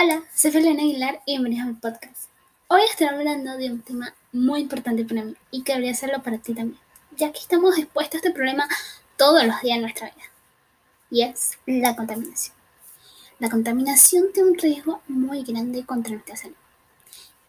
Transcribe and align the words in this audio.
Hola, 0.00 0.22
soy 0.32 0.52
Felena 0.52 0.80
Aguilar 0.80 1.22
y 1.26 1.32
bienvenidos 1.32 1.64
a 1.64 1.70
mi 1.70 1.74
podcast. 1.74 2.30
Hoy 2.68 2.82
estoy 2.88 3.08
hablando 3.08 3.56
de 3.56 3.68
un 3.68 3.80
tema 3.80 4.14
muy 4.30 4.60
importante 4.60 5.04
para 5.04 5.24
mí 5.24 5.34
y 5.50 5.64
que 5.64 5.72
debería 5.72 5.92
serlo 5.92 6.22
para 6.22 6.38
ti 6.38 6.54
también, 6.54 6.78
ya 7.16 7.32
que 7.32 7.40
estamos 7.40 7.76
expuestos 7.76 8.14
a 8.14 8.18
este 8.18 8.30
problema 8.30 8.68
todos 9.16 9.42
los 9.42 9.60
días 9.60 9.78
de 9.78 9.80
nuestra 9.82 10.06
vida, 10.06 10.24
y 11.10 11.22
es 11.22 11.58
la 11.66 11.96
contaminación. 11.96 12.54
La 13.40 13.50
contaminación 13.50 14.26
tiene 14.32 14.50
un 14.50 14.58
riesgo 14.58 15.02
muy 15.08 15.42
grande 15.42 15.84
contra 15.84 16.12
nuestra 16.12 16.36
salud. 16.36 16.54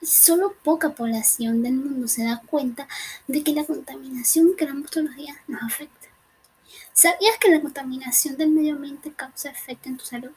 Y 0.02 0.08
solo 0.08 0.56
poca 0.64 0.90
población 0.90 1.62
del 1.62 1.74
mundo 1.74 2.08
se 2.08 2.24
da 2.24 2.42
cuenta 2.48 2.88
de 3.28 3.44
que 3.44 3.54
la 3.54 3.64
contaminación 3.64 4.56
que 4.58 4.66
damos 4.66 4.90
todos 4.90 5.06
los 5.06 5.16
días 5.16 5.38
nos 5.48 5.62
afecta. 5.62 6.08
¿Sabías 6.94 7.38
que 7.40 7.52
la 7.52 7.62
contaminación 7.62 8.38
del 8.38 8.50
medio 8.50 8.74
ambiente 8.74 9.14
causa 9.14 9.52
efecto 9.52 9.88
en 9.88 9.98
tu 9.98 10.06
salud? 10.06 10.32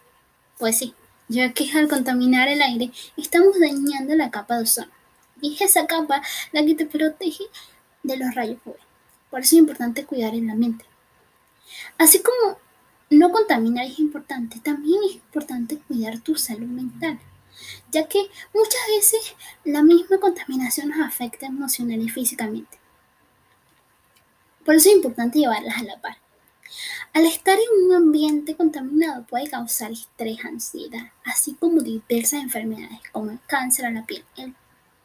Pues 0.58 0.76
sí, 0.76 0.94
ya 1.32 1.52
que 1.52 1.70
al 1.72 1.88
contaminar 1.88 2.48
el 2.48 2.60
aire 2.60 2.90
estamos 3.16 3.58
dañando 3.58 4.14
la 4.14 4.30
capa 4.30 4.56
de 4.56 4.64
ozono. 4.64 4.92
Y 5.40 5.54
es 5.54 5.62
esa 5.62 5.86
capa 5.86 6.22
la 6.52 6.64
que 6.64 6.74
te 6.74 6.86
protege 6.86 7.44
de 8.02 8.16
los 8.18 8.34
rayos 8.34 8.58
UV. 8.64 8.76
Por 9.30 9.40
eso 9.40 9.56
es 9.56 9.60
importante 9.60 10.04
cuidar 10.04 10.34
el 10.34 10.48
ambiente. 10.48 10.84
Así 11.96 12.22
como 12.22 12.58
no 13.10 13.32
contaminar 13.32 13.86
es 13.86 13.98
importante, 13.98 14.60
también 14.60 15.00
es 15.08 15.14
importante 15.14 15.78
cuidar 15.78 16.18
tu 16.20 16.36
salud 16.36 16.68
mental, 16.68 17.18
ya 17.90 18.06
que 18.06 18.26
muchas 18.54 18.80
veces 18.88 19.34
la 19.64 19.82
misma 19.82 20.18
contaminación 20.18 20.90
nos 20.90 21.00
afecta 21.00 21.46
emocional 21.46 22.00
y 22.00 22.10
físicamente. 22.10 22.78
Por 24.64 24.74
eso 24.74 24.90
es 24.90 24.96
importante 24.96 25.38
llevarlas 25.38 25.78
a 25.78 25.84
la 25.84 26.00
par. 26.00 26.21
Al 27.14 27.26
estar 27.26 27.58
en 27.58 27.84
un 27.84 27.94
ambiente 27.94 28.56
contaminado 28.56 29.26
puede 29.26 29.50
causar 29.50 29.92
estrés, 29.92 30.42
ansiedad, 30.46 31.12
así 31.26 31.52
como 31.52 31.82
diversas 31.82 32.42
enfermedades 32.42 33.00
como 33.12 33.32
el 33.32 33.38
cáncer 33.46 33.84
a 33.84 33.90
la 33.90 34.06
piel, 34.06 34.24
el 34.38 34.54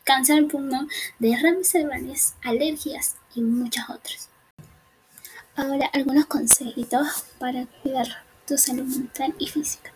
cáncer 0.06 0.38
al 0.38 0.46
pulmón, 0.46 0.88
derrames 1.20 1.68
cerebrales, 1.68 2.36
alergias 2.46 3.18
y 3.36 3.42
muchas 3.42 3.90
otras. 3.90 4.30
Ahora 5.58 5.88
algunos 5.88 6.28
consejitos 6.28 7.26
para 7.40 7.66
cuidar 7.84 8.08
tu 8.48 8.58
salud 8.58 8.86
mental 8.86 9.36
y 9.38 9.48
física. 9.48 9.92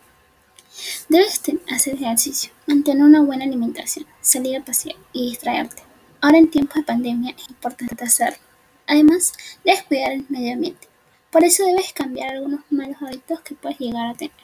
Debes 1.08 1.42
hacer 1.74 1.94
ejercicio, 1.94 2.52
mantener 2.68 3.06
una 3.06 3.22
buena 3.22 3.46
alimentación, 3.46 4.06
salir 4.20 4.58
a 4.58 4.66
pasear 4.66 4.98
y 5.14 5.30
distraerte. 5.30 5.84
Ahora 6.20 6.40
en 6.40 6.52
tiempos 6.52 6.76
de 6.76 6.84
pandemia 6.84 7.36
es 7.38 7.50
importante 7.50 8.04
hacerlo. 8.04 8.38
Además, 8.86 9.32
debes 9.64 9.84
cuidar 9.84 10.12
el 10.12 10.26
medio 10.28 10.56
ambiente 10.56 10.91
por 11.32 11.44
eso 11.46 11.66
debes 11.66 11.94
cambiar 11.94 12.36
algunos 12.36 12.62
malos 12.70 12.98
hábitos 13.02 13.40
que 13.42 13.56
puedes 13.56 13.80
llegar 13.80 14.08
a 14.08 14.14
tener, 14.14 14.36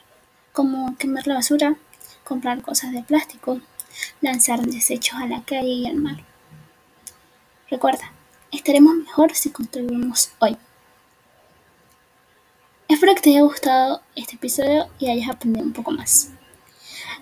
como 0.52 0.96
quemar 0.96 1.26
la 1.26 1.34
basura, 1.34 1.76
comprar 2.24 2.62
cosas 2.62 2.92
de 2.92 3.02
plástico, 3.02 3.60
lanzar 4.22 4.60
desechos 4.60 5.20
a 5.20 5.26
la 5.26 5.44
calle 5.44 5.68
y 5.68 5.86
al 5.86 5.96
mar. 5.96 6.24
Recuerda, 7.70 8.12
estaremos 8.50 8.94
mejor 8.94 9.34
si 9.34 9.50
construimos 9.50 10.32
hoy. 10.38 10.56
Espero 12.88 13.14
que 13.14 13.20
te 13.20 13.30
haya 13.30 13.42
gustado 13.42 14.02
este 14.16 14.36
episodio 14.36 14.88
y 14.98 15.10
hayas 15.10 15.28
aprendido 15.28 15.66
un 15.66 15.74
poco 15.74 15.90
más. 15.90 16.30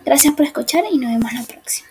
Gracias 0.04 0.32
por 0.34 0.46
escuchar 0.46 0.84
y 0.90 0.98
nos 0.98 1.10
vemos 1.10 1.32
la 1.32 1.42
próxima. 1.42 1.88